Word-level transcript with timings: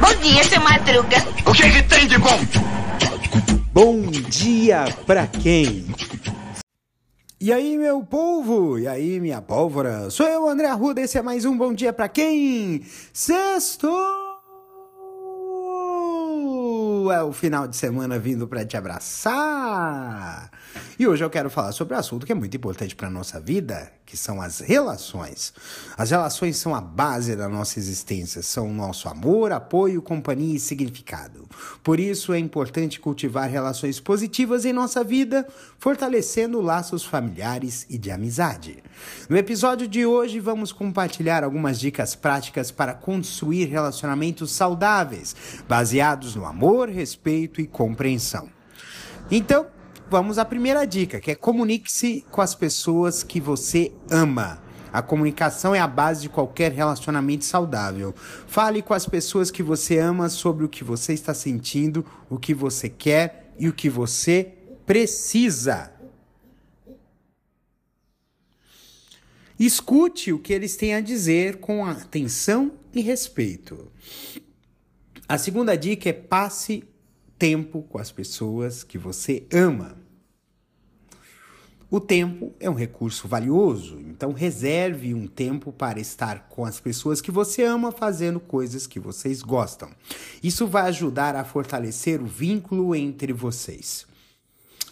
Bom 0.00 0.14
dia, 0.22 0.44
seu 0.44 0.60
Madruga. 0.60 1.16
O 1.46 1.52
que, 1.52 1.70
que 1.70 1.82
tem 1.82 2.06
de 2.06 2.18
bom? 2.18 2.38
Bom 3.72 4.02
dia 4.10 4.84
pra 5.06 5.26
quem? 5.26 5.86
E 7.40 7.52
aí, 7.52 7.76
meu 7.76 8.02
povo? 8.02 8.78
E 8.78 8.88
aí, 8.88 9.20
minha 9.20 9.42
pólvora? 9.42 10.08
Sou 10.10 10.26
eu, 10.26 10.48
André 10.48 10.68
Arruda, 10.68 11.00
esse 11.00 11.18
é 11.18 11.22
mais 11.22 11.44
um 11.44 11.56
Bom 11.56 11.74
Dia 11.74 11.92
Pra 11.92 12.08
Quem? 12.08 12.82
Sexto! 13.12 14.25
É 17.10 17.22
o 17.22 17.32
final 17.32 17.68
de 17.68 17.76
semana 17.76 18.18
vindo 18.18 18.48
pra 18.48 18.64
te 18.64 18.76
abraçar! 18.76 20.50
E 20.98 21.06
hoje 21.06 21.22
eu 21.22 21.30
quero 21.30 21.50
falar 21.50 21.72
sobre 21.72 21.94
um 21.94 21.98
assunto 21.98 22.26
que 22.26 22.32
é 22.32 22.34
muito 22.34 22.56
importante 22.56 22.96
para 22.96 23.10
nossa 23.10 23.40
vida, 23.40 23.92
que 24.06 24.16
são 24.16 24.40
as 24.40 24.60
relações. 24.60 25.52
As 25.96 26.10
relações 26.10 26.56
são 26.56 26.74
a 26.74 26.80
base 26.80 27.34
da 27.34 27.48
nossa 27.48 27.78
existência, 27.78 28.42
são 28.42 28.70
o 28.70 28.72
nosso 28.72 29.08
amor, 29.08 29.52
apoio, 29.52 30.00
companhia 30.00 30.56
e 30.56 30.60
significado. 30.60 31.46
Por 31.82 31.98
isso 31.98 32.32
é 32.32 32.38
importante 32.38 33.00
cultivar 33.00 33.50
relações 33.50 33.98
positivas 33.98 34.64
em 34.64 34.72
nossa 34.72 35.02
vida, 35.02 35.46
fortalecendo 35.78 36.60
laços 36.60 37.04
familiares 37.04 37.84
e 37.90 37.98
de 37.98 38.10
amizade. 38.10 38.82
No 39.28 39.36
episódio 39.36 39.86
de 39.88 40.06
hoje 40.06 40.40
vamos 40.40 40.72
compartilhar 40.72 41.42
algumas 41.44 41.78
dicas 41.78 42.14
práticas 42.14 42.70
para 42.70 42.94
construir 42.94 43.66
relacionamentos 43.66 44.52
saudáveis, 44.52 45.34
baseados 45.68 46.34
no 46.34 46.46
amor, 46.46 46.88
respeito 46.96 47.60
e 47.60 47.66
compreensão. 47.66 48.48
Então, 49.30 49.66
vamos 50.10 50.38
à 50.38 50.44
primeira 50.44 50.84
dica, 50.84 51.20
que 51.20 51.30
é 51.30 51.34
comunique-se 51.34 52.24
com 52.30 52.40
as 52.40 52.54
pessoas 52.54 53.22
que 53.22 53.40
você 53.40 53.92
ama. 54.10 54.62
A 54.92 55.02
comunicação 55.02 55.74
é 55.74 55.78
a 55.78 55.86
base 55.86 56.22
de 56.22 56.28
qualquer 56.28 56.72
relacionamento 56.72 57.44
saudável. 57.44 58.14
Fale 58.46 58.80
com 58.80 58.94
as 58.94 59.06
pessoas 59.06 59.50
que 59.50 59.62
você 59.62 59.98
ama 59.98 60.28
sobre 60.28 60.64
o 60.64 60.68
que 60.68 60.82
você 60.82 61.12
está 61.12 61.34
sentindo, 61.34 62.04
o 62.30 62.38
que 62.38 62.54
você 62.54 62.88
quer 62.88 63.52
e 63.58 63.68
o 63.68 63.72
que 63.72 63.90
você 63.90 64.54
precisa. 64.86 65.92
Escute 69.58 70.32
o 70.32 70.38
que 70.38 70.52
eles 70.52 70.76
têm 70.76 70.94
a 70.94 71.00
dizer 71.00 71.56
com 71.56 71.84
atenção 71.84 72.72
e 72.94 73.00
respeito. 73.00 73.90
A 75.28 75.38
segunda 75.38 75.76
dica 75.76 76.08
é 76.08 76.12
passe 76.12 76.84
tempo 77.36 77.82
com 77.82 77.98
as 77.98 78.12
pessoas 78.12 78.84
que 78.84 78.96
você 78.96 79.44
ama. 79.52 79.96
O 81.90 81.98
tempo 81.98 82.54
é 82.60 82.70
um 82.70 82.74
recurso 82.74 83.26
valioso, 83.26 83.98
então 84.00 84.32
reserve 84.32 85.12
um 85.14 85.26
tempo 85.26 85.72
para 85.72 85.98
estar 85.98 86.48
com 86.48 86.64
as 86.64 86.78
pessoas 86.78 87.20
que 87.20 87.32
você 87.32 87.64
ama 87.64 87.90
fazendo 87.90 88.38
coisas 88.38 88.86
que 88.86 89.00
vocês 89.00 89.42
gostam. 89.42 89.90
Isso 90.40 90.64
vai 90.64 90.82
ajudar 90.82 91.34
a 91.34 91.44
fortalecer 91.44 92.22
o 92.22 92.26
vínculo 92.26 92.94
entre 92.94 93.32
vocês. 93.32 94.06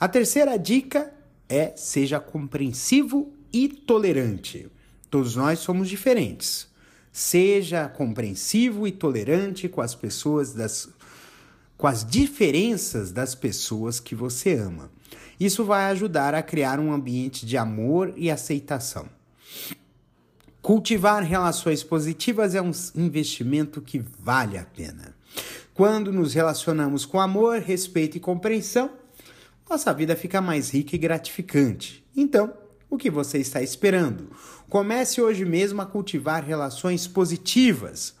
A 0.00 0.08
terceira 0.08 0.58
dica 0.58 1.12
é 1.46 1.76
seja 1.76 2.18
compreensivo 2.18 3.34
e 3.52 3.68
tolerante. 3.68 4.66
Todos 5.10 5.36
nós 5.36 5.58
somos 5.58 5.90
diferentes. 5.90 6.71
Seja 7.12 7.88
compreensivo 7.88 8.86
e 8.86 8.92
tolerante 8.92 9.68
com 9.68 9.82
as 9.82 9.94
pessoas 9.94 10.54
das 10.54 10.88
com 11.76 11.88
as 11.88 12.04
diferenças 12.04 13.10
das 13.10 13.34
pessoas 13.34 13.98
que 13.98 14.14
você 14.14 14.54
ama. 14.54 14.88
Isso 15.38 15.64
vai 15.64 15.86
ajudar 15.86 16.32
a 16.32 16.40
criar 16.40 16.78
um 16.78 16.92
ambiente 16.92 17.44
de 17.44 17.56
amor 17.56 18.14
e 18.16 18.30
aceitação. 18.30 19.08
Cultivar 20.62 21.24
relações 21.24 21.82
positivas 21.82 22.54
é 22.54 22.62
um 22.62 22.70
investimento 22.94 23.80
que 23.80 23.98
vale 23.98 24.56
a 24.56 24.64
pena. 24.64 25.12
Quando 25.74 26.12
nos 26.12 26.34
relacionamos 26.34 27.04
com 27.04 27.20
amor, 27.20 27.58
respeito 27.58 28.16
e 28.16 28.20
compreensão, 28.20 28.88
nossa 29.68 29.92
vida 29.92 30.14
fica 30.14 30.40
mais 30.40 30.70
rica 30.70 30.94
e 30.94 30.98
gratificante. 30.98 32.04
Então, 32.16 32.52
o 32.92 32.98
que 32.98 33.08
você 33.08 33.38
está 33.38 33.62
esperando? 33.62 34.28
Comece 34.68 35.22
hoje 35.22 35.46
mesmo 35.46 35.80
a 35.80 35.86
cultivar 35.86 36.44
relações 36.44 37.06
positivas. 37.06 38.14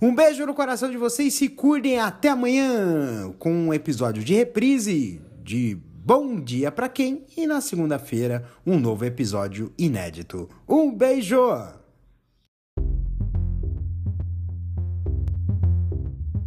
Um 0.00 0.14
beijo 0.14 0.46
no 0.46 0.54
coração 0.54 0.90
de 0.90 0.96
vocês, 0.96 1.34
se 1.34 1.50
cuidem 1.50 2.00
até 2.00 2.30
amanhã 2.30 3.30
com 3.38 3.52
um 3.52 3.74
episódio 3.74 4.24
de 4.24 4.32
reprise 4.32 5.20
de 5.44 5.76
Bom 6.02 6.40
Dia 6.40 6.72
para 6.72 6.88
quem 6.88 7.26
e 7.36 7.46
na 7.46 7.60
segunda-feira 7.60 8.48
um 8.64 8.80
novo 8.80 9.04
episódio 9.04 9.70
inédito. 9.76 10.48
Um 10.66 10.90
beijo! 10.90 11.36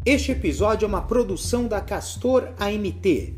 Este 0.04 0.32
episódio 0.32 0.86
é 0.86 0.90
uma 0.90 1.04
produção 1.04 1.68
da 1.68 1.80
Castor 1.80 2.50
AMT 2.60 3.38